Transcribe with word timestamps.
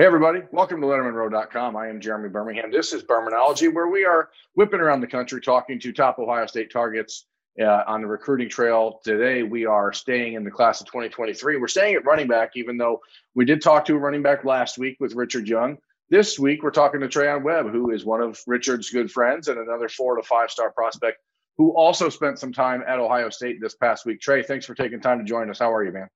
Hey, 0.00 0.06
everybody. 0.06 0.42
Welcome 0.52 0.80
to 0.80 0.86
LettermanRow.com. 0.86 1.74
I 1.74 1.88
am 1.88 2.00
Jeremy 2.00 2.28
Birmingham. 2.28 2.70
This 2.70 2.92
is 2.92 3.02
Bermanology, 3.02 3.74
where 3.74 3.88
we 3.88 4.04
are 4.04 4.28
whipping 4.54 4.78
around 4.78 5.00
the 5.00 5.08
country 5.08 5.40
talking 5.40 5.80
to 5.80 5.92
top 5.92 6.20
Ohio 6.20 6.46
State 6.46 6.70
targets 6.70 7.26
uh, 7.60 7.82
on 7.84 8.02
the 8.02 8.06
recruiting 8.06 8.48
trail. 8.48 9.00
Today, 9.02 9.42
we 9.42 9.66
are 9.66 9.92
staying 9.92 10.34
in 10.34 10.44
the 10.44 10.52
class 10.52 10.80
of 10.80 10.86
2023. 10.86 11.56
We're 11.56 11.66
staying 11.66 11.96
at 11.96 12.04
running 12.04 12.28
back, 12.28 12.52
even 12.54 12.76
though 12.76 13.00
we 13.34 13.44
did 13.44 13.60
talk 13.60 13.84
to 13.86 13.96
a 13.96 13.98
running 13.98 14.22
back 14.22 14.44
last 14.44 14.78
week 14.78 14.98
with 15.00 15.16
Richard 15.16 15.48
Young. 15.48 15.76
This 16.10 16.38
week, 16.38 16.62
we're 16.62 16.70
talking 16.70 17.00
to 17.00 17.08
Treyaun 17.08 17.42
Webb, 17.42 17.72
who 17.72 17.90
is 17.90 18.04
one 18.04 18.22
of 18.22 18.40
Richard's 18.46 18.90
good 18.90 19.10
friends 19.10 19.48
and 19.48 19.58
another 19.58 19.88
four 19.88 20.14
to 20.14 20.22
five 20.22 20.52
star 20.52 20.70
prospect 20.70 21.18
who 21.56 21.72
also 21.72 22.08
spent 22.08 22.38
some 22.38 22.52
time 22.52 22.84
at 22.86 23.00
Ohio 23.00 23.30
State 23.30 23.60
this 23.60 23.74
past 23.74 24.06
week. 24.06 24.20
Trey, 24.20 24.44
thanks 24.44 24.64
for 24.64 24.76
taking 24.76 25.00
time 25.00 25.18
to 25.18 25.24
join 25.24 25.50
us. 25.50 25.58
How 25.58 25.74
are 25.74 25.82
you, 25.82 25.90
man? 25.90 26.06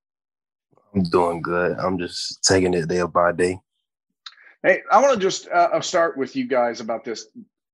I'm 0.94 1.02
doing 1.02 1.42
good. 1.42 1.76
I'm 1.78 1.98
just 1.98 2.44
taking 2.44 2.74
it 2.74 2.86
day 2.86 3.02
by 3.02 3.32
day. 3.32 3.58
Hey, 4.62 4.82
I 4.92 5.00
want 5.00 5.14
to 5.14 5.20
just 5.20 5.48
uh, 5.48 5.80
start 5.80 6.16
with 6.16 6.36
you 6.36 6.46
guys 6.46 6.80
about 6.80 7.04
this. 7.04 7.26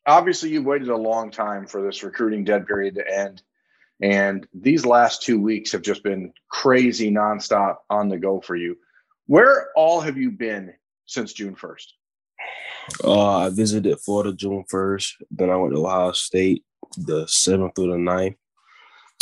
Obviously, 0.07 0.51
you've 0.51 0.65
waited 0.65 0.89
a 0.89 0.97
long 0.97 1.31
time 1.31 1.67
for 1.67 1.83
this 1.83 2.03
recruiting 2.03 2.45
dead 2.45 2.67
period 2.67 2.95
to 2.95 3.07
end. 3.07 3.43
And 4.01 4.47
these 4.55 4.87
last 4.87 5.23
two 5.23 5.39
weeks 5.39 5.73
have 5.73 5.83
just 5.83 6.03
been 6.03 6.33
crazy 6.51 7.11
nonstop 7.11 7.77
on 7.91 8.09
the 8.09 8.17
go 8.17 8.41
for 8.41 8.57
you. 8.57 8.77
Where 9.27 9.69
all 9.77 10.01
have 10.01 10.17
you 10.17 10.31
been 10.31 10.73
since 11.05 11.35
June 11.35 11.55
1st? 11.55 11.87
Uh, 13.05 13.37
I 13.37 13.51
visited 13.51 13.99
Florida 14.01 14.33
June 14.33 14.65
1st. 14.73 15.09
Then 15.31 15.51
I 15.51 15.57
went 15.57 15.75
to 15.75 15.85
Ohio 15.85 16.13
State 16.13 16.65
the 16.97 17.25
7th 17.25 17.75
through 17.75 17.93
the 17.93 17.99
9th. 17.99 18.37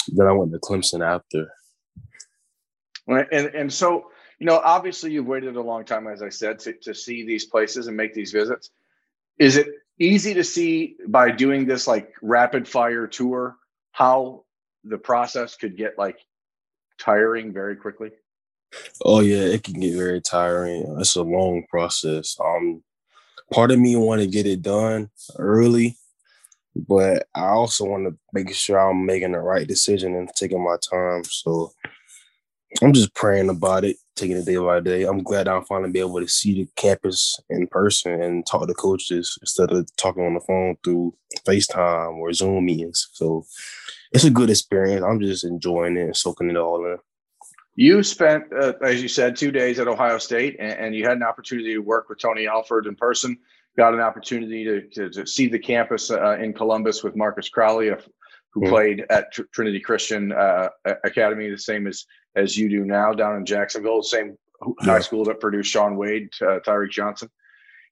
Then 0.09 0.27
I 0.29 0.33
went 0.33 0.53
to 0.53 0.59
Clemson 0.61 1.05
after. 1.05 1.51
And, 3.09 3.47
and 3.47 3.73
so 3.73 4.11
you 4.39 4.47
know, 4.47 4.61
obviously 4.63 5.13
you've 5.13 5.27
waited 5.27 5.57
a 5.57 5.63
long 5.63 5.85
time, 5.85 6.07
as 6.07 6.23
I 6.23 6.29
said, 6.29 6.59
to, 6.61 6.75
to 6.83 6.95
see 6.95 7.25
these 7.25 7.47
places 7.47 7.87
and 7.87 7.97
make 7.97 8.15
these 8.15 8.33
visits. 8.33 8.71
Is 9.39 9.57
it 9.57 9.69
easy 9.99 10.35
to 10.35 10.45
see 10.45 10.97
by 11.09 11.31
doing 11.31 11.67
this 11.67 11.87
like 11.87 12.13
rapid 12.23 12.69
fire 12.69 13.07
tour 13.07 13.57
how 13.93 14.45
the 14.85 14.99
process 14.99 15.57
could 15.57 15.77
get 15.77 15.99
like 15.99 16.19
tiring 16.99 17.53
very 17.53 17.77
quickly? 17.77 18.11
Oh 19.05 19.21
yeah, 19.21 19.39
it 19.39 19.65
can 19.65 19.81
get 19.81 19.97
very 19.97 20.21
tiring. 20.21 20.97
It's 21.01 21.17
a 21.17 21.23
long 21.23 21.65
process. 21.71 22.37
Um, 22.43 22.83
part 23.53 23.71
of 23.71 23.79
me 23.79 23.97
want 23.97 24.21
to 24.21 24.27
get 24.27 24.47
it 24.47 24.61
done 24.61 25.11
early, 25.39 25.97
but 26.75 27.27
I 27.35 27.47
also 27.47 27.85
want 27.85 28.07
to 28.07 28.19
make 28.33 28.53
sure 28.53 28.79
I'm 28.79 29.07
making 29.07 29.33
the 29.33 29.39
right 29.39 29.67
decision 29.67 30.15
and 30.15 30.29
taking 30.35 30.63
my 30.63 30.77
time. 30.91 31.25
So 31.25 31.73
I'm 32.83 32.93
just 32.93 33.15
praying 33.15 33.49
about 33.49 33.85
it, 33.85 33.97
taking 34.17 34.37
it 34.37 34.45
day 34.45 34.57
by 34.57 34.81
day. 34.81 35.05
I'm 35.05 35.23
glad 35.23 35.49
I'm 35.49 35.65
finally 35.65 35.91
be 35.91 36.01
able 36.01 36.21
to 36.21 36.29
see 36.29 36.55
the 36.55 36.69
campus 36.77 37.39
in 37.49 37.67
person 37.69 38.21
and 38.21 38.47
talk 38.47 38.67
to 38.67 38.75
coaches 38.75 39.39
instead 39.41 39.71
of 39.73 39.89
talking 39.97 40.25
on 40.25 40.35
the 40.35 40.41
phone 40.41 40.77
through 40.83 41.15
FaceTime 41.47 42.17
or 42.17 42.33
Zoom 42.33 42.67
meetings. 42.67 43.09
So 43.13 43.47
it's 44.13 44.25
a 44.25 44.31
good 44.31 44.51
experience. 44.51 45.05
I'm 45.05 45.21
just 45.21 45.45
enjoying 45.45 45.97
it 45.97 46.05
and 46.07 46.17
soaking 46.17 46.51
it 46.51 46.57
all 46.57 46.85
in. 46.85 46.99
You 47.77 48.03
spent, 48.03 48.45
uh, 48.59 48.73
as 48.83 49.03
you 49.03 49.09
said, 49.09 49.37
two 49.37 49.51
days 49.51 49.79
at 49.79 49.87
Ohio 49.87 50.17
State, 50.17 50.57
and, 50.59 50.73
and, 50.73 50.95
you 50.95 51.05
had 51.05 51.19
an 51.19 51.23
opportunity 51.23 51.75
to 51.75 51.81
work 51.81 52.09
with 52.09 52.19
Tony 52.19 52.47
Alford 52.47 52.87
in 52.87 52.97
person. 52.97 53.37
Got 53.77 53.93
an 53.93 54.01
opportunity 54.01 54.65
to, 54.65 54.89
to, 54.89 55.11
to 55.11 55.27
see 55.27 55.47
the 55.47 55.59
campus 55.59 56.11
uh, 56.11 56.39
in 56.39 56.55
Columbus 56.55 57.05
with 57.05 57.17
Marcus 57.17 57.51
Crowley, 57.51 57.91
who 58.55 58.63
mm-hmm. 58.63 58.71
played 58.71 59.05
at 59.11 59.31
Tr- 59.31 59.43
Trinity 59.53 59.79
Christian 59.79 60.33
uh, 60.33 60.71
Academy, 61.05 61.51
the 61.51 61.59
same 61.59 61.87
as 61.87 62.07
as 62.37 62.57
you 62.57 62.69
do 62.69 62.85
now 62.85 63.13
down 63.13 63.37
in 63.37 63.47
Jacksonville, 63.47 64.03
same 64.03 64.37
yeah. 64.83 64.85
high 64.85 65.01
school 65.01 65.25
that 65.25 65.41
produced 65.41 65.71
Shaun 65.71 65.97
Wade, 65.97 66.29
uh, 66.43 66.61
Tyreke 66.61 66.91
Johnson. 66.91 67.31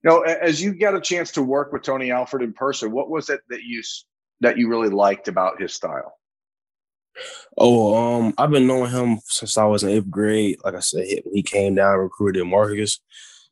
You 0.02 0.10
know, 0.10 0.20
as 0.20 0.62
you 0.62 0.74
got 0.74 0.94
a 0.94 1.00
chance 1.00 1.32
to 1.32 1.42
work 1.42 1.72
with 1.72 1.82
Tony 1.82 2.10
Alford 2.10 2.42
in 2.42 2.52
person, 2.52 2.92
what 2.92 3.08
was 3.08 3.30
it 3.30 3.40
that 3.48 3.62
you 3.62 3.82
that 4.40 4.58
you 4.58 4.68
really 4.68 4.90
liked 4.90 5.28
about 5.28 5.60
his 5.60 5.72
style? 5.72 6.18
Oh, 7.56 7.94
um, 7.94 8.34
I've 8.36 8.50
been 8.50 8.66
knowing 8.66 8.90
him 8.90 9.20
since 9.24 9.56
I 9.56 9.64
was 9.64 9.82
in 9.82 9.90
eighth 9.90 10.10
grade. 10.10 10.58
Like 10.64 10.74
I 10.74 10.80
said, 10.80 11.06
he 11.32 11.42
came 11.42 11.76
down 11.76 11.98
recruited 11.98 12.46
Marcus, 12.46 13.00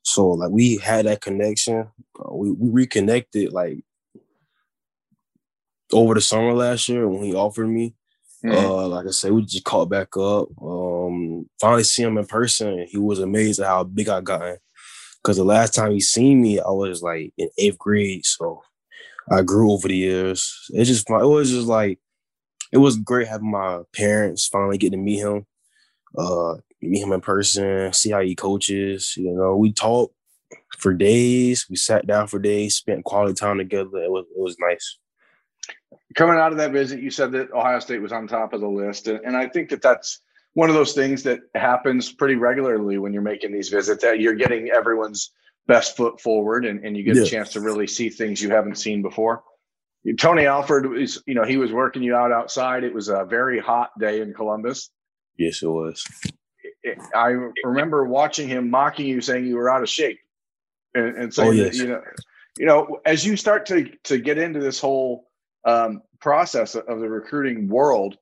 so 0.03 0.29
like 0.29 0.51
we 0.51 0.77
had 0.77 1.07
that 1.07 1.23
connection. 1.23 1.89
Uh, 2.19 2.35
we 2.35 2.53
we 2.53 2.71
reconnected 2.71 3.53
like 3.53 3.79
over 5.93 6.15
the 6.15 6.21
summer 6.21 6.53
last 6.53 6.89
year 6.89 7.09
when 7.09 7.23
he 7.23 7.35
offered 7.35 7.69
me. 7.69 7.95
Mm-hmm. 8.45 8.57
Uh, 8.57 8.89
like 8.89 9.07
I 9.07 9.11
said, 9.11 9.33
we 9.33 9.43
just 9.43 9.65
caught 9.65 9.89
back 9.89 10.17
up. 10.17 10.49
Um, 10.61 11.49
finally 11.61 11.85
see 11.85 12.03
him 12.03 12.19
in 12.19 12.27
person. 12.27 12.87
He 12.89 12.99
was 12.99 13.21
amazed 13.21 13.61
at 13.61 13.67
how 13.67 13.85
big 13.85 14.09
I 14.09 14.21
gotten. 14.21 14.57
Cause 15.23 15.37
the 15.37 15.45
last 15.45 15.73
time 15.73 15.93
he 15.93 16.01
seen 16.01 16.43
me, 16.43 16.59
I 16.59 16.71
was 16.71 17.01
like 17.01 17.33
in 17.39 17.49
eighth 17.57 17.79
grade. 17.79 18.27
So 18.27 18.63
I 19.31 19.43
grew 19.43 19.71
over 19.71 19.87
the 19.87 19.97
years. 19.97 20.53
It 20.71 20.85
just 20.85 21.09
it 21.09 21.13
was 21.13 21.51
just 21.51 21.69
like 21.69 22.01
it 22.73 22.79
was 22.79 22.97
great 22.97 23.29
having 23.29 23.51
my 23.51 23.83
parents 23.95 24.49
finally 24.49 24.79
get 24.79 24.91
to 24.91 24.97
meet 24.97 25.21
him. 25.21 25.47
Uh, 26.19 26.57
meet 26.81 27.03
him 27.03 27.13
in 27.13 27.21
person, 27.21 27.93
see 27.93 28.11
how 28.11 28.21
he 28.21 28.35
coaches. 28.35 29.15
You 29.17 29.33
know, 29.33 29.57
we 29.57 29.73
talked 29.73 30.13
for 30.79 30.93
days. 30.93 31.67
We 31.71 31.77
sat 31.77 32.07
down 32.07 32.27
for 32.27 32.41
days, 32.41 32.75
spent 32.75 33.05
quality 33.05 33.35
time 33.35 33.59
together. 33.59 33.99
It 33.99 34.11
was 34.11 34.27
it 34.29 34.41
was 34.41 34.57
nice 34.59 34.99
coming 36.15 36.37
out 36.37 36.53
of 36.53 36.59
that 36.59 36.73
visit, 36.73 37.01
you 37.01 37.11
said 37.11 37.33
that 37.33 37.53
Ohio 37.53 37.79
State 37.79 38.01
was 38.01 38.13
on 38.13 38.27
top 38.27 38.53
of 38.53 38.61
the 38.61 38.69
list, 38.69 39.09
and, 39.09 39.21
and 39.25 39.37
I 39.37 39.49
think 39.49 39.71
that 39.71 39.83
that's 39.83 40.21
one 40.55 40.69
of 40.69 40.75
those 40.75 40.93
things 40.93 41.23
that 41.23 41.41
happens 41.55 42.13
pretty 42.13 42.35
regularly 42.35 42.99
when 42.99 43.13
you're 43.13 43.23
making 43.23 43.53
these 43.53 43.69
visits. 43.69 44.03
That 44.03 44.21
you're 44.21 44.35
getting 44.35 44.71
everyone's 44.71 45.31
best 45.67 45.97
foot 45.97 46.21
forward, 46.21 46.65
and, 46.65 46.85
and 46.85 46.97
you 46.97 47.03
get 47.03 47.17
yeah. 47.17 47.23
a 47.23 47.27
chance 47.27 47.51
to 47.51 47.61
really 47.61 47.87
see 47.87 48.09
things 48.09 48.43
you 48.43 48.51
haven't 48.51 48.77
seen 48.77 49.03
before. 49.03 49.43
Tony 50.19 50.47
Alford 50.47 50.99
is, 50.99 51.23
you 51.27 51.35
know, 51.35 51.45
he 51.45 51.57
was 51.57 51.71
working 51.73 52.03
you 52.03 52.17
out 52.17 52.33
outside. 52.33 52.83
It 52.83 52.93
was 52.93 53.09
a 53.09 53.25
very 53.25 53.61
hot 53.61 53.91
day 54.01 54.21
in 54.21 54.35
Columbus. 54.35 54.91
Yes, 55.39 55.63
it 55.63 55.69
was. 55.69 56.05
I 57.15 57.37
remember 57.65 58.05
watching 58.05 58.49
him 58.49 58.69
mocking 58.69 59.07
you, 59.07 59.21
saying 59.21 59.47
you 59.47 59.57
were 59.57 59.71
out 59.71 59.83
of 59.83 59.89
shape, 59.89 60.19
and, 60.95 61.17
and 61.17 61.33
saying 61.33 61.49
oh, 61.49 61.53
yes. 61.53 61.79
you 61.79 61.87
know, 61.87 62.03
you 62.59 62.67
know, 62.67 63.01
as 63.07 63.25
you 63.25 63.37
start 63.37 63.67
to 63.67 63.89
to 64.05 64.19
get 64.19 64.39
into 64.39 64.59
this 64.59 64.81
whole 64.81 65.31
um, 65.65 66.03
process 66.21 66.75
of 66.75 67.01
the 67.01 67.09
recruiting 67.09 67.69
world, 67.69 68.17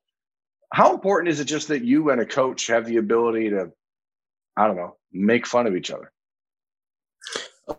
how 0.73 0.95
important 0.95 1.29
is 1.29 1.41
it 1.41 1.47
just 1.47 1.69
that 1.69 1.85
you 1.85 2.11
and 2.11 2.21
a 2.21 2.27
coach 2.27 2.67
have 2.69 2.87
the 2.87 2.99
ability 2.99 3.51
to, 3.51 3.73
I 4.57 4.67
don't 4.67 4.77
know, 4.77 4.97
make 5.13 5.47
fun 5.47 5.67
of 5.67 5.77
each 5.77 5.91
other? 5.91 6.13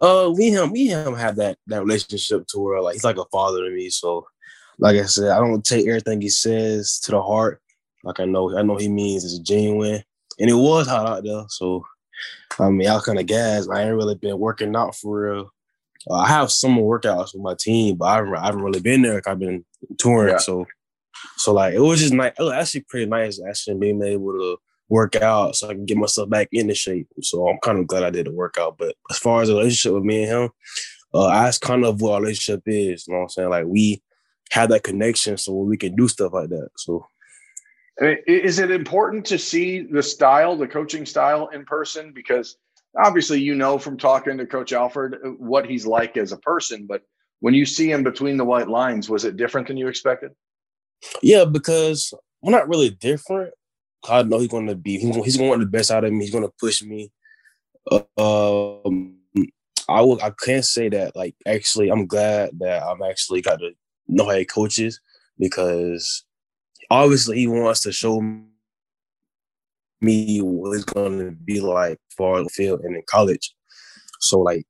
Uh, 0.02 0.30
and 0.30 0.40
him, 0.40 0.72
me 0.72 0.88
him 0.88 1.16
have 1.16 1.36
that 1.36 1.58
that 1.68 1.82
relationship 1.82 2.48
to 2.48 2.60
where 2.60 2.82
like 2.82 2.94
he's 2.94 3.04
like 3.04 3.18
a 3.18 3.26
father 3.26 3.66
to 3.66 3.76
me. 3.76 3.90
So, 3.90 4.26
like 4.80 4.96
I 4.96 5.04
said, 5.04 5.32
I 5.32 5.40
don't 5.40 5.66
take 5.66 5.88
everything 5.88 6.22
he 6.22 6.30
says 6.30 7.00
to 7.02 7.12
the 7.12 7.22
heart. 7.22 7.62
Like 8.04 8.20
I 8.20 8.26
know, 8.26 8.58
I 8.58 8.62
know 8.62 8.78
he 8.78 8.88
means 8.88 9.26
it's 9.26 9.40
genuine, 9.40 10.02
and 10.40 10.50
it 10.50 10.54
was 10.54 10.88
hot 10.88 11.08
out 11.08 11.24
there. 11.24 11.44
So, 11.50 11.86
I 12.60 12.70
mean, 12.70 12.88
I 12.88 12.96
was 12.96 13.06
kind 13.06 13.20
of 13.20 13.26
gassed. 13.26 13.70
I 13.70 13.84
ain't 13.84 13.96
really 13.96 14.16
been 14.16 14.40
working 14.40 14.76
out 14.76 14.96
for 14.96 15.22
real 15.22 15.52
uh, 16.10 16.16
I 16.16 16.28
have 16.28 16.52
some 16.52 16.78
workouts 16.78 17.34
with 17.34 17.44
my 17.44 17.56
team, 17.58 17.98
but 17.98 18.06
I 18.06 18.16
haven't, 18.16 18.36
I 18.36 18.46
haven't 18.46 18.64
really 18.64 18.80
been 18.80 19.02
there. 19.02 19.22
I've 19.26 19.40
been 19.40 19.66
touring, 19.98 20.34
yeah. 20.34 20.38
so 20.38 20.66
so 21.38 21.54
like 21.54 21.74
it 21.74 21.80
was 21.80 22.00
just 22.00 22.14
nice. 22.14 22.34
It 22.38 22.44
was 22.44 22.54
actually 22.54 22.82
pretty 22.82 23.06
nice, 23.06 23.40
actually 23.48 23.78
being 23.78 24.02
able 24.02 24.34
to 24.34 24.58
work 24.90 25.16
out 25.16 25.56
so 25.56 25.70
I 25.70 25.74
can 25.74 25.86
get 25.86 25.98
myself 25.98 26.30
back 26.30 26.50
into 26.52 26.76
shape. 26.76 27.08
So 27.22 27.48
I'm 27.48 27.60
kind 27.64 27.80
of 27.80 27.88
glad 27.88 28.04
I 28.04 28.10
did 28.10 28.28
the 28.28 28.32
workout. 28.32 28.78
But 28.78 28.96
as 29.10 29.18
far 29.18 29.42
as 29.42 29.48
the 29.48 29.56
relationship 29.56 29.94
with 29.94 30.04
me 30.04 30.24
and 30.24 30.32
him, 30.32 30.50
uh, 31.14 31.28
that's 31.28 31.58
kind 31.58 31.86
of 31.86 32.02
what 32.02 32.14
our 32.14 32.22
relationship 32.22 32.64
is. 32.66 33.08
You 33.08 33.14
know 33.14 33.20
what 33.20 33.24
I'm 33.24 33.30
saying? 33.30 33.50
Like 33.50 33.66
we 33.66 34.02
have 34.52 34.70
that 34.70 34.84
connection, 34.84 35.38
so 35.38 35.54
we 35.54 35.78
can 35.78 35.96
do 35.96 36.08
stuff 36.08 36.34
like 36.34 36.50
that. 36.50 36.70
So. 36.78 37.06
Is 38.00 38.58
it 38.58 38.72
important 38.72 39.26
to 39.26 39.38
see 39.38 39.82
the 39.82 40.02
style, 40.02 40.56
the 40.56 40.68
coaching 40.68 41.06
style 41.06 41.50
in 41.50 41.66
person? 41.66 42.14
Because 42.14 42.58
obviously 42.98 43.40
you 43.40 43.56
know 43.56 43.78
from 43.78 43.98
talking 43.98 44.38
to 44.38 44.46
coach 44.46 44.74
alford 44.74 45.20
uh, 45.26 45.30
what 45.30 45.70
he's 45.70 45.86
like 45.86 46.18
as 46.18 46.32
a 46.32 46.38
person 46.38 46.86
but 46.86 47.02
when 47.40 47.54
you 47.54 47.66
see 47.66 47.92
him 47.92 48.04
between 48.04 48.38
the 48.38 48.46
white 48.46 48.68
lines 48.68 49.10
was 49.10 49.26
it 49.26 49.38
different 49.38 49.68
than 49.68 49.78
you 49.78 49.88
expected? 49.88 50.32
Yeah 51.22 51.46
because 51.46 52.14
we're 52.42 52.52
not 52.52 52.70
really 52.70 52.92
different. 52.92 53.54
I 54.10 54.24
know 54.24 54.40
he's 54.40 54.48
going 54.48 54.68
to 54.68 54.76
be 54.76 54.98
he's, 54.98 55.16
going 55.16 55.24
to 55.24 55.50
want 55.50 55.60
the 55.60 55.68
best 55.68 55.92
out 55.92 56.04
of 56.04 56.12
me. 56.12 56.26
He's 56.26 56.32
going 56.32 56.44
to 56.44 56.54
push 56.60 56.82
me. 56.82 57.12
Um 58.18 59.18
i 59.90 60.02
will 60.02 60.22
i 60.22 60.32
can't 60.46 60.64
say 60.64 60.90
that 60.90 61.16
like 61.16 61.36
actually 61.46 61.90
i'm 61.90 62.06
glad 62.06 62.52
that 62.60 62.84
i'm 62.84 63.02
actually 63.02 63.42
got 63.42 63.58
to 63.60 63.72
know 64.08 64.26
how 64.26 64.36
he 64.36 64.46
coaches 64.46 65.02
because 65.40 66.24
obviously 66.90 67.38
he 67.38 67.48
wants 67.48 67.82
to 67.82 67.92
show 67.92 68.22
me 70.02 70.40
what 70.40 70.76
it's 70.76 70.86
gonna 70.86 71.32
be 71.32 71.60
like 71.60 72.00
the 72.18 72.50
field 72.52 72.82
and 72.82 72.96
in 72.96 73.04
college. 73.08 73.54
So 74.20 74.40
like 74.40 74.66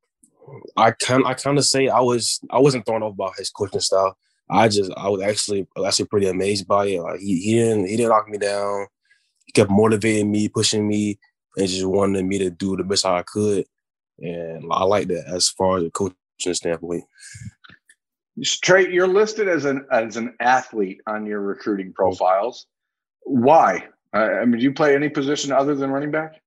I 0.76 0.92
kind 0.92 1.24
I 1.26 1.34
kind 1.34 1.58
of 1.58 1.64
say 1.64 1.88
I 1.88 2.00
was 2.00 2.40
I 2.50 2.58
wasn't 2.58 2.86
thrown 2.86 3.02
off 3.02 3.16
by 3.16 3.30
his 3.36 3.50
coaching 3.50 3.80
style. 3.80 4.16
I 4.50 4.68
just 4.68 4.92
I 4.96 5.08
was 5.08 5.22
actually 5.22 5.66
actually 5.84 6.06
pretty 6.06 6.26
amazed 6.26 6.66
by 6.66 6.86
it. 6.86 7.00
Like 7.00 7.20
he, 7.20 7.40
he 7.40 7.54
didn't 7.54 7.86
he 7.86 7.96
didn't 7.96 8.10
knock 8.10 8.28
me 8.28 8.38
down. 8.38 8.86
He 9.46 9.52
kept 9.52 9.70
motivating 9.70 10.30
me, 10.30 10.48
pushing 10.48 10.86
me, 10.86 11.18
and 11.56 11.68
just 11.68 11.86
wanted 11.86 12.24
me 12.24 12.38
to 12.38 12.50
do 12.50 12.76
the 12.76 12.84
best 12.84 13.06
I 13.06 13.22
could. 13.22 13.64
and 14.18 14.64
I 14.70 14.84
like 14.84 15.08
that 15.08 15.24
as 15.26 15.48
far 15.48 15.78
as 15.78 15.84
a 15.84 15.90
coaching 15.90 16.14
standpoint. 16.52 17.04
Straight, 18.42 18.90
you're 18.90 19.08
listed 19.08 19.48
as 19.48 19.64
an 19.64 19.86
as 19.92 20.16
an 20.16 20.34
athlete 20.40 21.00
on 21.06 21.26
your 21.26 21.40
recruiting 21.40 21.92
profiles. 21.92 22.66
Why? 23.24 23.86
I 24.12 24.44
mean, 24.44 24.58
do 24.58 24.64
you 24.64 24.72
play 24.72 24.94
any 24.94 25.08
position 25.08 25.52
other 25.52 25.74
than 25.74 25.90
running 25.90 26.10
back? 26.10 26.42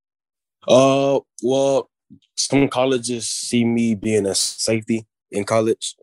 Uh, 0.68 1.20
well, 1.42 1.90
some 2.36 2.68
colleges 2.68 3.28
see 3.30 3.64
me 3.64 3.96
being 3.96 4.26
a 4.26 4.36
safety 4.36 5.06
in 5.32 5.44
college 5.44 5.96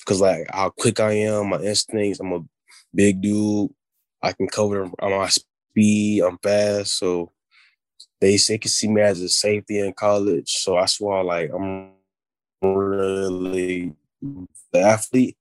because 0.00 0.20
like 0.20 0.46
how 0.50 0.70
quick 0.70 1.00
I 1.00 1.12
am, 1.12 1.50
my 1.50 1.60
instincts. 1.60 2.20
I'm 2.20 2.32
a 2.32 2.40
big 2.94 3.20
dude. 3.20 3.70
I 4.22 4.32
can 4.32 4.48
cover 4.48 4.84
on 4.84 5.10
my 5.10 5.28
speed. 5.28 6.22
I'm 6.22 6.38
fast, 6.38 6.98
so 6.98 7.32
they 8.20 8.36
say 8.36 8.58
can 8.58 8.70
see 8.70 8.88
me 8.88 9.00
as 9.00 9.20
a 9.20 9.28
safety 9.28 9.78
in 9.78 9.92
college. 9.92 10.50
So 10.50 10.74
that's 10.74 11.00
why 11.00 11.20
like 11.20 11.50
I'm 11.54 11.90
really 12.62 13.94
the 14.20 14.80
athlete. 14.80 15.36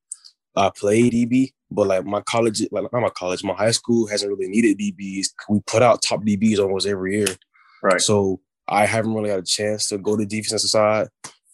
I 0.55 0.71
play 0.75 1.09
DB, 1.09 1.53
but 1.71 1.87
like 1.87 2.05
my 2.05 2.21
college, 2.21 2.61
like 2.71 2.91
not 2.91 3.01
my 3.01 3.09
college, 3.09 3.43
my 3.43 3.53
high 3.53 3.71
school 3.71 4.07
hasn't 4.07 4.31
really 4.31 4.49
needed 4.49 4.79
DBs. 4.79 5.27
We 5.49 5.59
put 5.61 5.83
out 5.83 6.01
top 6.01 6.23
DBs 6.23 6.59
almost 6.59 6.87
every 6.87 7.17
year. 7.17 7.27
Right. 7.83 8.01
So 8.01 8.41
I 8.67 8.85
haven't 8.85 9.13
really 9.13 9.29
had 9.29 9.39
a 9.39 9.43
chance 9.43 9.87
to 9.89 9.97
go 9.97 10.17
to 10.17 10.25
defensive 10.25 10.69
side, 10.69 11.07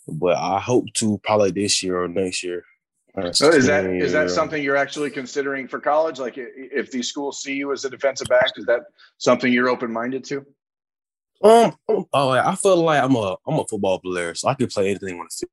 but 0.08 0.38
I 0.38 0.60
hope 0.60 0.86
to 0.96 1.18
probably 1.20 1.52
this 1.52 1.84
year 1.84 2.02
or 2.02 2.08
next 2.08 2.44
year. 2.44 2.64
So 3.32 3.50
is 3.50 3.68
that 3.68 3.86
is 3.86 4.12
that 4.12 4.30
something 4.30 4.62
you're 4.62 4.76
actually 4.76 5.10
considering 5.10 5.70
for 5.70 5.80
college? 5.80 6.20
Like 6.20 6.34
if 6.38 6.92
these 6.92 7.08
schools 7.08 7.42
see 7.42 7.54
you 7.54 7.72
as 7.72 7.86
a 7.86 7.90
defensive 7.90 8.28
back, 8.28 8.52
is 8.58 8.66
that 8.66 8.82
something 9.20 9.54
you're 9.54 9.70
open 9.70 9.92
minded 9.92 10.26
to? 10.26 10.46
Um, 11.42 11.74
oh, 11.88 12.32
I 12.32 12.56
feel 12.56 12.76
like 12.78 13.02
I'm 13.02 13.16
a 13.16 13.38
I'm 13.48 13.60
a 13.60 13.66
football 13.70 14.00
player, 14.00 14.36
so 14.36 14.50
I 14.50 14.54
can 14.54 14.68
play 14.68 14.90
anything 14.90 15.18
on 15.18 15.28
the 15.30 15.48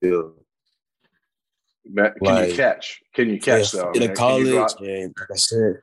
field. 0.00 0.34
Can 1.84 2.12
like, 2.20 2.50
you 2.50 2.56
catch? 2.56 3.00
Can 3.14 3.28
you 3.30 3.40
catch 3.40 3.74
yeah, 3.74 3.80
though? 3.82 3.92
In 3.92 4.14
college, 4.14 4.74
and 4.80 5.14
like 5.18 5.30
I 5.32 5.36
said, 5.36 5.80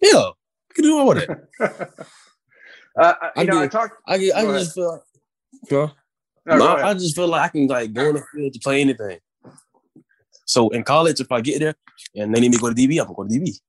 yeah, 0.00 0.18
I 0.18 0.74
can 0.74 0.84
do 0.84 0.98
all 0.98 1.14
that. 1.14 1.28
uh, 2.98 3.14
you 3.36 3.42
I 3.42 3.44
know, 3.44 3.62
I 3.62 3.68
talked. 3.68 3.96
I, 4.06 4.14
I 4.14 4.44
just 4.44 4.74
feel, 4.74 4.92
like, 4.92 5.70
huh? 5.70 5.88
no, 6.46 6.66
I, 6.66 6.90
I 6.90 6.94
just 6.94 7.16
feel 7.16 7.28
like 7.28 7.42
I 7.42 7.48
can 7.48 7.66
like 7.66 7.92
go 7.92 8.08
in 8.08 8.14
the 8.14 8.22
field 8.32 8.52
to 8.52 8.60
play 8.60 8.80
anything. 8.80 9.18
So 10.44 10.70
in 10.70 10.82
college, 10.82 11.20
if 11.20 11.30
I 11.30 11.40
get 11.40 11.60
there 11.60 11.74
and 12.14 12.34
they 12.34 12.40
need 12.40 12.50
me 12.50 12.56
to 12.56 12.62
go 12.62 12.72
to 12.72 12.74
DB, 12.74 12.98
I'm 13.00 13.06
gonna 13.06 13.14
go 13.14 13.24
to 13.24 13.28
DB. 13.28 13.60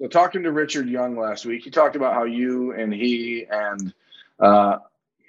So 0.00 0.08
talking 0.08 0.42
to 0.44 0.52
Richard 0.52 0.88
Young 0.88 1.16
last 1.16 1.44
week, 1.44 1.62
he 1.62 1.70
talked 1.70 1.94
about 1.94 2.14
how 2.14 2.24
you 2.24 2.72
and 2.72 2.92
he 2.92 3.46
and 3.50 3.92
uh, 4.38 4.78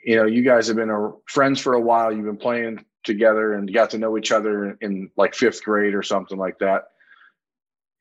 you 0.06 0.16
know 0.16 0.26
you 0.26 0.44
guys 0.44 0.68
have 0.68 0.78
been 0.78 0.90
a, 0.90 1.12
friends 1.26 1.60
for 1.60 1.74
a 1.74 1.82
while. 1.82 2.14
You've 2.14 2.26
been 2.26 2.38
playing 2.38 2.86
together 3.04 3.54
and 3.54 3.74
got 3.74 3.90
to 3.92 3.98
know 3.98 4.18
each 4.18 4.32
other 4.32 4.78
in, 4.82 5.10
like 5.18 5.34
fifth 5.36 5.64
grade 5.64 5.94
or 5.94 6.04
something 6.04 6.38
like 6.38 6.60
that. 6.60 6.84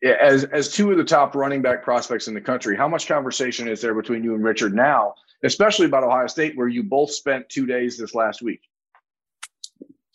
As 0.03 0.45
as 0.45 0.73
two 0.73 0.91
of 0.91 0.97
the 0.97 1.05
top 1.05 1.35
running 1.35 1.61
back 1.61 1.83
prospects 1.83 2.27
in 2.27 2.33
the 2.33 2.41
country, 2.41 2.75
how 2.77 2.89
much 2.89 3.07
conversation 3.07 3.69
is 3.69 3.83
there 3.83 3.95
between 3.95 4.25
you 4.25 4.35
and 4.35 4.43
Richard 4.43 4.75
now, 4.75 5.15
especially 5.45 5.87
about 5.87 6.05
Ohio 6.05 6.27
State, 6.27 6.57
where 6.57 6.69
you 6.69 6.83
both 6.83 7.11
spent 7.11 7.49
two 7.51 7.67
days 7.67 7.99
this 7.99 8.15
last 8.15 8.41
week? 8.41 8.61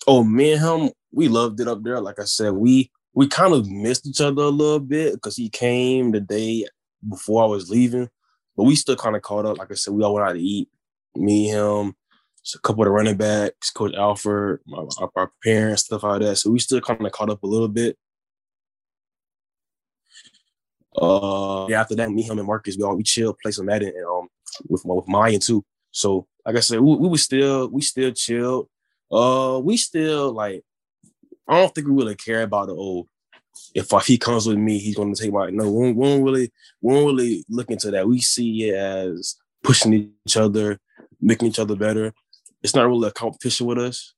Oh, 0.08 0.24
me 0.24 0.54
and 0.54 0.62
him, 0.62 0.92
we 1.12 1.28
loved 1.28 1.60
it 1.60 1.68
up 1.68 1.84
there. 1.84 2.02
Like 2.02 2.20
I 2.20 2.26
said, 2.26 2.54
we 2.54 2.92
we 3.14 3.28
kind 3.28 3.54
of 3.54 3.70
missed 3.70 4.08
each 4.08 4.22
other 4.22 4.44
a 4.44 4.50
little 4.50 4.80
bit 4.80 5.14
because 5.14 5.36
he 5.36 5.50
came 5.50 6.12
the 6.12 6.20
day 6.20 6.66
before 7.08 7.44
I 7.44 7.48
was 7.48 7.70
leaving, 7.70 8.10
but 8.58 8.64
we 8.64 8.76
still 8.76 8.96
kind 8.96 9.16
of 9.16 9.22
caught 9.22 9.46
up. 9.46 9.58
Like 9.58 9.72
I 9.72 9.76
said, 9.76 9.94
we 9.94 10.04
all 10.04 10.16
went 10.16 10.28
out 10.28 10.34
to 10.34 10.42
eat. 10.42 10.68
Me, 11.16 11.48
him, 11.48 11.96
a 12.54 12.60
couple 12.60 12.84
of 12.84 12.88
the 12.88 12.92
running 12.92 13.18
backs, 13.18 13.72
Coach 13.72 13.96
Alford, 13.96 14.62
my, 14.68 14.86
our 15.16 15.32
parents, 15.44 15.86
stuff 15.86 16.04
like 16.04 16.22
that. 16.22 16.36
So 16.36 16.52
we 16.52 16.60
still 16.60 16.82
kind 16.82 17.04
of 17.04 17.12
caught 17.12 17.32
up 17.32 17.42
a 17.42 17.48
little 17.48 17.68
bit. 17.68 17.98
Uh, 20.96 21.66
yeah, 21.70 21.82
after 21.82 21.96
that, 21.96 22.12
me, 22.12 22.22
him, 22.22 22.38
and 22.38 22.48
Marcus, 22.48 22.78
we 22.78 22.84
all 22.84 22.96
we 22.96 23.04
chill, 23.04 23.36
play 23.42 23.52
some 23.52 23.66
Madden, 23.66 23.90
and 23.90 24.06
um, 24.06 24.28
with 24.70 24.86
with 24.86 25.06
Miyan 25.08 25.44
too. 25.44 25.66
So, 25.92 26.28
like 26.46 26.56
I 26.56 26.60
said, 26.60 26.80
we, 26.80 26.96
we 26.96 27.18
still 27.18 27.68
we 27.70 27.82
still 27.82 28.12
chilled. 28.12 28.70
Uh, 29.12 29.60
we 29.64 29.78
still 29.78 30.32
like 30.32 30.64
I 31.48 31.60
don't 31.60 31.74
think 31.74 31.88
we 31.88 31.94
really 31.94 32.16
care 32.16 32.44
about 32.44 32.68
the 32.68 32.76
old. 32.76 33.08
If, 33.74 33.92
if 33.92 34.06
he 34.06 34.18
comes 34.18 34.48
with 34.48 34.58
me, 34.58 34.78
he's 34.80 34.96
going 34.96 35.14
to 35.14 35.22
take 35.22 35.34
my 35.34 35.50
no. 35.50 35.70
We 35.70 35.78
won't, 35.80 35.98
we 35.98 36.02
won't 36.02 36.24
really 36.24 36.52
we 36.82 36.94
won't 36.94 37.06
really 37.08 37.46
look 37.50 37.70
into 37.72 37.92
that. 37.92 38.08
We 38.08 38.22
see 38.22 38.70
it 38.70 38.76
as 38.76 39.36
pushing 39.64 40.14
each 40.26 40.38
other, 40.38 40.80
making 41.22 41.48
each 41.48 41.60
other 41.60 41.76
better. 41.76 42.14
It's 42.66 42.76
not 42.76 42.88
really 42.88 43.08
a 43.08 43.12
competition 43.12 43.68
with 43.68 43.78
us. 43.78 44.14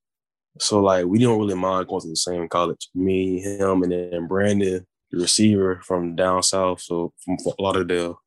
So 0.59 0.79
like 0.79 1.05
we 1.05 1.19
don't 1.19 1.38
really 1.38 1.53
mind 1.53 1.88
going 1.88 2.01
to 2.01 2.07
the 2.07 2.15
same 2.15 2.47
college. 2.47 2.89
Me, 2.95 3.39
him, 3.41 3.83
and 3.83 3.91
then 3.91 4.27
Brandon, 4.27 4.88
the 5.11 5.19
receiver 5.19 5.81
from 5.83 6.15
down 6.15 6.41
south, 6.41 6.81
so 6.81 7.13
from 7.23 7.38
Fort 7.39 7.59
Lauderdale. 7.59 8.21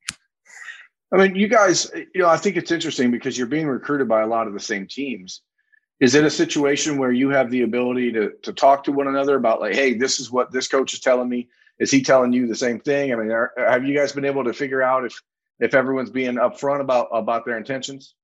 I 1.13 1.17
mean, 1.17 1.35
you 1.35 1.49
guys, 1.49 1.91
you 1.95 2.21
know, 2.21 2.29
I 2.29 2.37
think 2.37 2.57
it's 2.57 2.71
interesting 2.71 3.11
because 3.11 3.37
you're 3.37 3.47
being 3.49 3.67
recruited 3.67 4.09
by 4.09 4.21
a 4.21 4.27
lot 4.27 4.47
of 4.47 4.53
the 4.53 4.61
same 4.61 4.87
teams 4.87 5.41
is 6.01 6.15
it 6.15 6.25
a 6.25 6.31
situation 6.31 6.99
where 6.99 7.13
you 7.13 7.29
have 7.31 7.51
the 7.51 7.63
ability 7.63 8.11
to 8.13 8.33
to 8.43 8.53
talk 8.53 8.83
to 8.85 8.93
one 8.93 9.07
another 9.07 9.37
about 9.37 9.61
like 9.61 9.75
hey 9.75 9.95
this 9.95 10.19
is 10.19 10.31
what 10.31 10.51
this 10.51 10.67
coach 10.67 10.95
is 10.95 11.01
telling 11.01 11.29
me 11.29 11.49
is 11.79 11.91
he 11.91 12.03
telling 12.03 12.33
you 12.33 12.47
the 12.47 12.55
same 12.55 12.81
thing 12.81 13.13
i 13.13 13.17
mean 13.17 13.31
are, 13.31 13.53
have 13.57 13.85
you 13.85 13.95
guys 13.95 14.13
been 14.13 14.25
able 14.25 14.43
to 14.43 14.53
figure 14.53 14.83
out 14.83 15.05
if 15.05 15.21
if 15.61 15.75
everyone's 15.75 16.11
being 16.11 16.35
upfront 16.35 16.81
about 16.81 17.09
about 17.13 17.45
their 17.45 17.59
intentions 17.59 18.15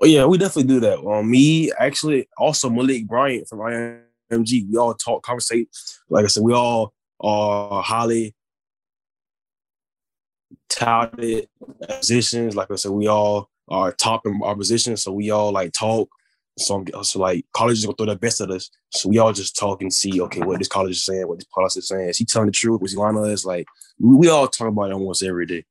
oh 0.00 0.06
yeah 0.06 0.24
we 0.24 0.38
definitely 0.38 0.64
do 0.64 0.80
that 0.80 0.98
um 0.98 1.30
me 1.30 1.72
actually 1.78 2.28
also 2.38 2.68
malik 2.70 3.06
bryant 3.06 3.48
from 3.48 3.58
img 3.58 4.70
we 4.70 4.76
all 4.76 4.94
talk 4.94 5.22
conversate 5.22 5.68
like 6.08 6.24
i 6.24 6.28
said 6.28 6.42
we 6.42 6.52
all 6.52 6.92
are 7.20 7.82
highly 7.82 8.34
touted 10.68 11.48
positions 11.88 12.54
like 12.54 12.70
i 12.70 12.76
said 12.76 12.90
we 12.90 13.06
all 13.06 13.48
are 13.68 13.92
top 13.92 14.26
in 14.26 14.40
our 14.44 14.54
positions 14.54 15.02
so 15.02 15.12
we 15.12 15.30
all 15.30 15.52
like 15.52 15.72
talk 15.72 16.08
so, 16.58 16.84
so 17.02 17.20
like 17.20 17.44
colleges 17.52 17.84
gonna 17.84 17.96
throw 17.96 18.06
the 18.06 18.16
best 18.16 18.40
at 18.40 18.50
us. 18.50 18.70
So 18.90 19.08
we 19.08 19.18
all 19.18 19.32
just 19.32 19.56
talk 19.56 19.82
and 19.82 19.92
see, 19.92 20.20
okay, 20.22 20.40
what 20.40 20.58
this 20.58 20.68
college 20.68 20.92
is 20.92 21.04
saying, 21.04 21.28
what 21.28 21.38
this 21.38 21.48
policy 21.54 21.80
is 21.80 21.88
saying. 21.88 22.08
Is 22.08 22.18
he 22.18 22.24
telling 22.24 22.46
the 22.46 22.52
truth? 22.52 22.80
Was 22.80 22.92
he 22.92 22.98
lying 22.98 23.16
to 23.16 23.22
us? 23.22 23.44
Like 23.44 23.66
we, 23.98 24.16
we 24.16 24.28
all 24.28 24.48
talk 24.48 24.68
about 24.68 24.90
it 24.90 24.94
almost 24.94 25.22
every 25.22 25.46
day. 25.46 25.64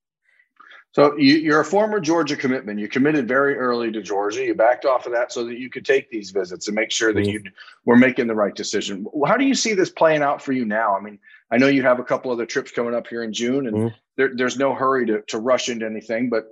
So 0.96 1.14
you, 1.18 1.54
are 1.54 1.60
a 1.60 1.66
former 1.66 2.00
Georgia 2.00 2.38
commitment. 2.38 2.80
You 2.80 2.88
committed 2.88 3.28
very 3.28 3.58
early 3.58 3.92
to 3.92 4.02
Georgia. 4.02 4.46
You 4.46 4.56
backed 4.56 4.86
off 4.86 5.06
of 5.06 5.12
that 5.12 5.30
so 5.30 5.44
that 5.44 5.60
you 5.60 5.70
could 5.70 5.84
take 5.84 6.10
these 6.10 6.32
visits 6.32 6.70
and 6.70 6.76
make 6.76 6.90
sure 6.90 7.12
that 7.12 7.20
mm-hmm. 7.20 7.46
you 7.46 7.52
were 7.84 7.98
making 7.98 8.28
the 8.28 8.34
right 8.34 8.56
decision. 8.56 9.06
How 9.28 9.36
do 9.36 9.44
you 9.44 9.56
see 9.56 9.74
this 9.74 9.90
playing 9.90 10.22
out 10.22 10.42
for 10.42 10.54
you 10.54 10.64
now? 10.64 10.96
I 10.96 11.02
mean, 11.02 11.20
I 11.52 11.58
know 11.58 11.68
you 11.68 11.84
have 11.84 12.00
a 12.00 12.04
couple 12.04 12.32
other 12.32 12.46
trips 12.46 12.72
coming 12.72 12.96
up 12.96 13.08
here 13.08 13.24
in 13.24 13.34
June, 13.34 13.68
and 13.68 13.76
mm-hmm. 13.76 13.96
there, 14.16 14.32
there's 14.38 14.58
no 14.58 14.74
hurry 14.74 15.06
to, 15.08 15.22
to 15.24 15.38
rush 15.38 15.68
into 15.68 15.86
anything. 15.86 16.30
But 16.30 16.46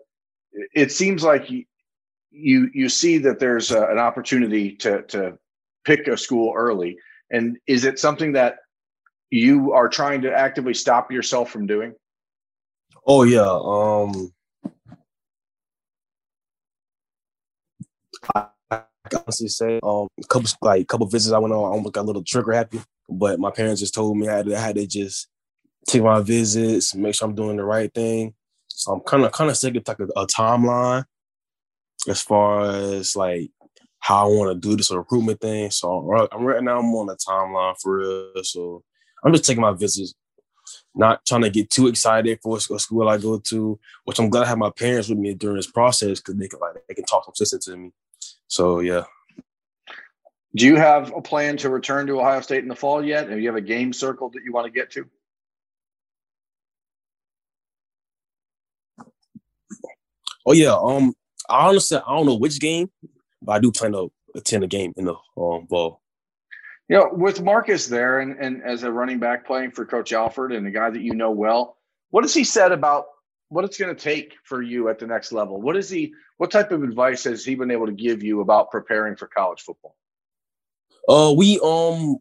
it 0.75 0.91
seems 0.91 1.23
like 1.23 1.49
you 1.49 2.69
you 2.73 2.89
see 2.89 3.19
that 3.19 3.39
there's 3.39 3.71
a, 3.71 3.85
an 3.85 3.97
opportunity 3.97 4.75
to 4.77 5.03
to 5.03 5.37
pick 5.85 6.07
a 6.07 6.17
school 6.17 6.53
early 6.55 6.97
and 7.31 7.57
is 7.67 7.85
it 7.85 7.99
something 7.99 8.33
that 8.33 8.57
you 9.29 9.71
are 9.71 9.87
trying 9.87 10.21
to 10.21 10.33
actively 10.33 10.73
stop 10.73 11.11
yourself 11.11 11.51
from 11.51 11.67
doing 11.67 11.93
oh 13.05 13.23
yeah 13.23 13.59
um 13.63 14.33
I, 18.35 18.47
I 18.71 18.81
honestly 19.15 19.47
say 19.47 19.79
um 19.83 20.07
a 20.21 20.27
couple 20.27 20.49
like 20.61 20.87
couple 20.87 21.07
visits 21.07 21.33
I 21.33 21.39
went 21.39 21.53
on 21.53 21.65
I 21.65 21.75
almost 21.75 21.93
got 21.93 22.01
a 22.01 22.07
little 22.07 22.23
trigger 22.23 22.53
happy 22.53 22.81
but 23.09 23.39
my 23.39 23.51
parents 23.51 23.81
just 23.81 23.93
told 23.93 24.17
me 24.17 24.27
I 24.27 24.37
had 24.37 24.45
to, 24.47 24.57
I 24.57 24.59
had 24.59 24.75
to 24.75 24.87
just 24.87 25.27
take 25.87 26.03
my 26.03 26.21
visits 26.21 26.95
make 26.95 27.15
sure 27.15 27.27
I'm 27.27 27.35
doing 27.35 27.57
the 27.57 27.63
right 27.63 27.93
thing 27.93 28.33
so 28.67 28.93
I'm 28.93 29.01
kind 29.01 29.23
of 29.23 29.31
kind 29.31 29.49
of 29.49 29.57
sick 29.57 29.75
of 29.75 29.87
like 29.87 29.99
a, 29.99 30.21
a 30.21 30.27
timeline 30.27 31.05
as 32.07 32.21
far 32.21 32.65
as 32.65 33.15
like 33.15 33.51
how 33.99 34.25
I 34.25 34.35
want 34.35 34.61
to 34.61 34.67
do 34.69 34.75
this 34.75 34.91
recruitment 34.91 35.39
thing. 35.39 35.71
So 35.71 36.11
I'm 36.31 36.43
right 36.43 36.61
now 36.63 36.79
I'm 36.79 36.93
on 36.93 37.09
a 37.09 37.15
timeline 37.15 37.75
for 37.81 37.99
real. 37.99 38.43
So 38.43 38.83
I'm 39.23 39.31
just 39.31 39.45
taking 39.45 39.61
my 39.61 39.71
visits, 39.71 40.13
not 40.93 41.25
trying 41.25 41.43
to 41.43 41.49
get 41.49 41.69
too 41.69 41.87
excited 41.87 42.39
for 42.43 42.57
a 42.57 42.79
school 42.79 43.07
I 43.07 43.17
go 43.17 43.39
to, 43.39 43.79
which 44.03 44.19
I'm 44.19 44.29
glad 44.29 44.43
I 44.43 44.47
have 44.47 44.57
my 44.57 44.71
parents 44.71 45.07
with 45.07 45.19
me 45.19 45.33
during 45.33 45.55
this 45.55 45.71
process 45.71 46.19
because 46.19 46.35
they 46.35 46.49
can 46.49 46.59
like 46.59 46.83
they 46.87 46.95
can 46.95 47.05
talk 47.05 47.23
some 47.23 47.45
sense 47.45 47.65
to 47.65 47.77
me. 47.77 47.91
So 48.53 48.81
yeah. 48.81 49.05
Do 50.55 50.67
you 50.67 50.75
have 50.75 51.11
a 51.15 51.21
plan 51.23 51.57
to 51.57 51.69
return 51.69 52.05
to 52.05 52.19
Ohio 52.19 52.39
State 52.41 52.61
in 52.61 52.69
the 52.69 52.75
fall 52.75 53.03
yet? 53.03 53.27
Do 53.27 53.39
you 53.39 53.47
have 53.47 53.55
a 53.55 53.61
game 53.61 53.91
circle 53.91 54.29
that 54.29 54.43
you 54.43 54.53
want 54.53 54.65
to 54.67 54.71
get 54.71 54.91
to? 54.91 55.09
Oh 60.45 60.53
yeah, 60.53 60.75
um, 60.79 61.15
I 61.49 61.67
honestly 61.67 61.97
I 61.97 62.15
don't 62.15 62.27
know 62.27 62.35
which 62.35 62.59
game, 62.59 62.91
but 63.41 63.53
I 63.53 63.59
do 63.59 63.71
plan 63.71 63.93
to 63.93 64.11
attend 64.35 64.63
a 64.63 64.67
game 64.67 64.93
in 64.97 65.05
the 65.05 65.15
um, 65.35 65.65
fall. 65.65 66.01
You 66.89 66.97
know, 66.97 67.09
with 67.11 67.41
Marcus 67.41 67.87
there 67.87 68.19
and, 68.19 68.37
and 68.39 68.61
as 68.61 68.83
a 68.83 68.91
running 68.91 69.17
back 69.17 69.47
playing 69.47 69.71
for 69.71 69.83
Coach 69.83 70.13
Alford 70.13 70.51
and 70.51 70.67
a 70.67 70.71
guy 70.71 70.91
that 70.91 71.01
you 71.01 71.15
know 71.15 71.31
well, 71.31 71.77
what 72.11 72.23
has 72.23 72.35
he 72.35 72.43
said 72.43 72.71
about 72.71 73.05
what 73.53 73.63
it's 73.63 73.77
going 73.77 73.95
to 73.95 74.01
take 74.01 74.33
for 74.43 74.63
you 74.63 74.89
at 74.89 74.97
the 74.97 75.05
next 75.05 75.31
level. 75.31 75.61
What 75.61 75.77
is 75.77 75.87
he? 75.87 76.11
What 76.37 76.49
type 76.49 76.71
of 76.71 76.81
advice 76.81 77.23
has 77.25 77.45
he 77.45 77.53
been 77.53 77.69
able 77.69 77.85
to 77.85 77.91
give 77.91 78.23
you 78.23 78.41
about 78.41 78.71
preparing 78.71 79.15
for 79.15 79.27
college 79.27 79.61
football? 79.61 79.95
Uh, 81.07 81.31
we 81.37 81.59
um 81.63 82.17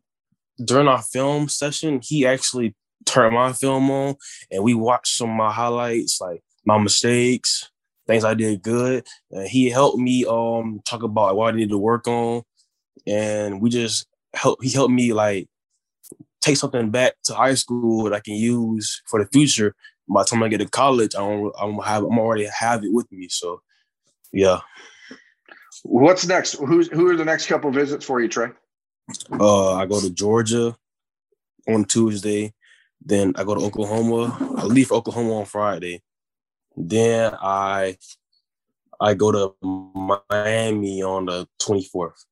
during 0.62 0.88
our 0.88 1.00
film 1.00 1.48
session, 1.48 2.00
he 2.02 2.26
actually 2.26 2.74
turned 3.06 3.34
my 3.34 3.54
film 3.54 3.90
on, 3.90 4.16
and 4.50 4.62
we 4.62 4.74
watched 4.74 5.16
some 5.16 5.30
of 5.30 5.36
my 5.36 5.50
highlights, 5.50 6.20
like 6.20 6.42
my 6.66 6.76
mistakes, 6.76 7.70
things 8.06 8.24
I 8.24 8.34
did 8.34 8.62
good. 8.62 9.06
And 9.30 9.48
he 9.48 9.70
helped 9.70 9.98
me 9.98 10.26
um 10.26 10.82
talk 10.84 11.02
about 11.02 11.34
what 11.34 11.54
I 11.54 11.56
needed 11.56 11.70
to 11.70 11.78
work 11.78 12.06
on, 12.06 12.42
and 13.06 13.62
we 13.62 13.70
just 13.70 14.06
help. 14.34 14.62
He 14.62 14.70
helped 14.70 14.92
me 14.92 15.14
like 15.14 15.48
take 16.42 16.58
something 16.58 16.90
back 16.90 17.14
to 17.24 17.34
high 17.34 17.54
school 17.54 18.04
that 18.04 18.12
I 18.12 18.20
can 18.20 18.34
use 18.34 19.00
for 19.06 19.22
the 19.22 19.30
future. 19.30 19.74
By 20.08 20.22
the 20.22 20.26
time 20.26 20.42
I 20.42 20.48
get 20.48 20.58
to 20.58 20.68
college, 20.68 21.14
I 21.14 21.20
don't, 21.20 21.54
I'm 21.60 21.78
have 21.78 22.04
I'm 22.04 22.18
already 22.18 22.46
have 22.46 22.84
it 22.84 22.92
with 22.92 23.10
me. 23.12 23.28
So, 23.28 23.62
yeah. 24.32 24.60
What's 25.84 26.26
next? 26.26 26.54
Who's 26.54 26.88
who 26.88 27.08
are 27.08 27.16
the 27.16 27.24
next 27.24 27.46
couple 27.46 27.70
visits 27.70 28.04
for 28.04 28.20
you, 28.20 28.28
Trey? 28.28 28.48
Uh, 29.30 29.74
I 29.74 29.86
go 29.86 30.00
to 30.00 30.10
Georgia 30.10 30.76
on 31.68 31.84
Tuesday. 31.84 32.52
Then 33.04 33.32
I 33.36 33.44
go 33.44 33.54
to 33.54 33.60
Oklahoma. 33.60 34.36
I 34.58 34.64
leave 34.64 34.92
Oklahoma 34.92 35.38
on 35.38 35.44
Friday. 35.44 36.02
Then 36.76 37.34
I 37.40 37.96
I 39.00 39.14
go 39.14 39.32
to 39.32 39.56
Miami 40.30 41.02
on 41.02 41.26
the 41.26 41.48
24th. 41.60 42.24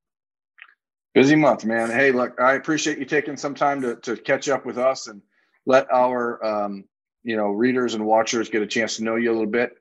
Busy 1.15 1.35
month, 1.35 1.65
man. 1.65 1.91
Hey, 1.91 2.13
look, 2.13 2.41
I 2.41 2.55
appreciate 2.55 2.99
you 2.99 3.05
taking 3.05 3.37
some 3.37 3.57
time 3.57 3.83
to, 3.83 3.97
to 3.97 4.17
catch 4.17 4.49
up 4.49 4.65
with 4.65 4.79
us 4.79 5.09
and 5.09 5.21
let 5.67 5.93
our 5.93 6.45
um, 6.45 6.85
you 7.23 7.37
know 7.37 7.49
readers 7.49 7.95
and 7.95 8.05
watchers 8.07 8.49
get 8.49 8.63
a 8.63 8.67
chance 8.67 8.97
to 8.97 9.05
know 9.05 9.17
you 9.17 9.31
a 9.31 9.33
little 9.33 9.47
bit. 9.47 9.73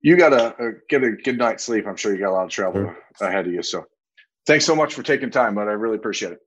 You 0.00 0.16
got 0.16 0.30
to 0.30 0.72
get 0.88 1.04
a 1.04 1.12
good 1.12 1.38
night's 1.38 1.64
sleep. 1.64 1.86
I'm 1.86 1.96
sure 1.96 2.12
you 2.12 2.20
got 2.20 2.30
a 2.30 2.34
lot 2.34 2.44
of 2.44 2.50
travel 2.50 2.82
sure. 2.82 2.98
ahead 3.20 3.46
of 3.46 3.52
you. 3.52 3.62
So, 3.62 3.86
thanks 4.46 4.64
so 4.64 4.74
much 4.74 4.94
for 4.94 5.02
taking 5.04 5.30
time, 5.30 5.54
but 5.54 5.68
I 5.68 5.72
really 5.72 5.96
appreciate 5.96 6.32
it. 6.32 6.40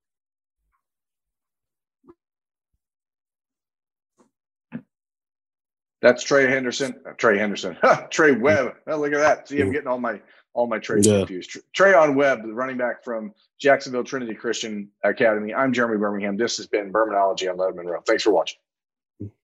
That's 6.02 6.22
Trey 6.24 6.48
Henderson. 6.48 6.94
Uh, 7.04 7.14
Trey 7.14 7.40
Henderson. 7.40 7.78
Trey 8.12 8.34
Webb. 8.34 8.76
Oh, 8.88 8.98
look 8.98 9.14
at 9.14 9.20
that. 9.20 9.48
See, 9.48 9.60
I'm 9.60 9.72
getting 9.72 9.88
all 9.88 10.00
my 10.00 10.22
all 10.54 10.68
my 10.68 10.80
trades 10.80 11.08
yeah. 11.08 11.18
confused. 11.18 11.58
Treyaun 11.76 12.16
Webb, 12.16 12.44
the 12.44 12.54
running 12.54 12.78
back 12.78 13.04
from 13.04 13.34
Jacksonville 13.60 14.04
Trinity 14.04 14.36
Christian 14.36 14.90
Academy. 15.04 15.54
I'm 15.54 15.74
Jeremy 15.74 15.98
Birmingham. 15.98 16.38
This 16.38 16.58
has 16.58 16.68
been 16.68 16.94
Bermanology 16.94 17.50
on 17.50 17.58
Letterman 17.58 17.86
Row. 17.86 18.02
Thanks 18.06 18.24
for 18.24 18.32
watching. 18.32 18.60